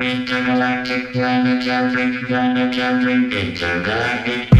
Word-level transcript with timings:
Intergalactic 0.00 1.12
planetary 1.12 2.24
planetary 2.24 3.12
intergalactic 3.12 4.52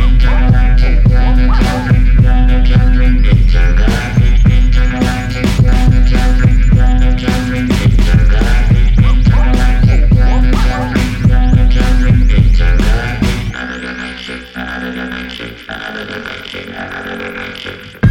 another 13.62 13.80
dimension 13.80 14.54
another 14.54 14.92
dimension 14.92 15.56
another 15.68 16.04
dimension 16.06 16.68
another 16.74 17.16
dimension 17.16 18.01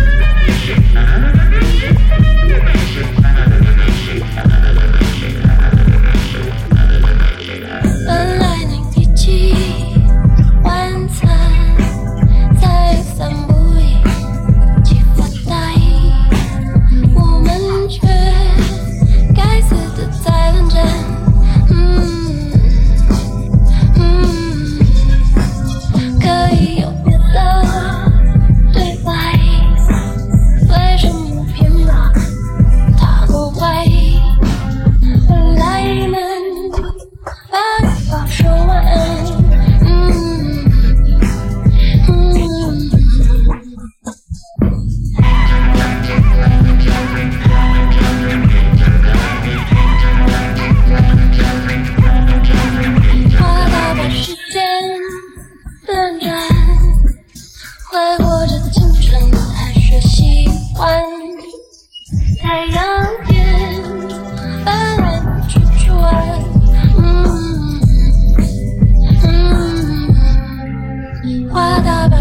da 71.85 72.11
ben 72.11 72.20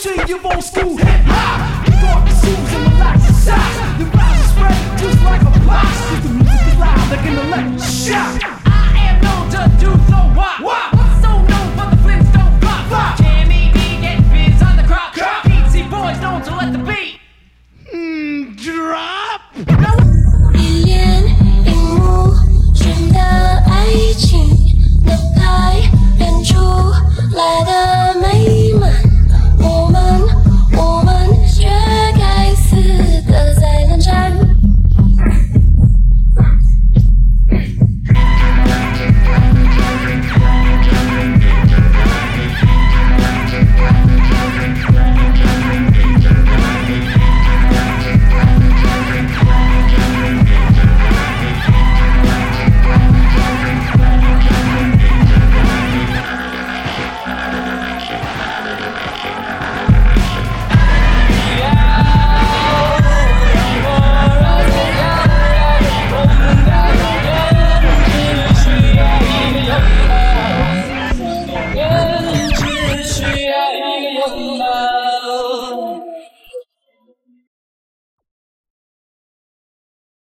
Picture 0.00 0.26
you 0.28 0.40
old 0.44 0.62
school 0.62 0.96
hip 0.96 1.22
hop. 1.26 1.84
Dark 2.00 2.28
suits 2.30 2.72
and 2.72 2.92
relaxed 2.92 3.44
socks. 3.44 3.77